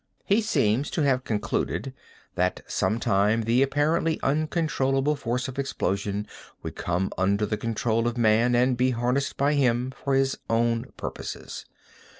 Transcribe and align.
He 0.25 0.41
seems 0.41 0.89
to 0.97 1.01
have 1.03 1.23
concluded 1.25 1.93
that 2.33 2.63
some 2.65 2.99
time 2.99 3.43
the 3.43 3.61
apparently 3.61 4.19
uncontrollable 4.23 5.15
forces 5.15 5.47
of 5.49 5.59
explosion 5.59 6.25
would 6.63 6.75
come 6.75 7.11
under 7.19 7.45
the 7.45 7.55
control 7.55 8.07
of 8.07 8.17
man 8.17 8.55
and 8.55 8.75
be 8.75 8.89
harnessed 8.89 9.37
by 9.37 9.53
him 9.53 9.91
for 9.91 10.15
his 10.15 10.39
own 10.49 10.91
purposes. 10.97 11.67